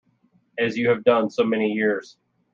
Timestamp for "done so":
1.03-1.43